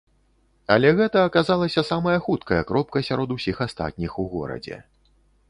[0.75, 4.83] Але гэта аказалася самая хуткая кропка сярод усіх астатніх у горадзе.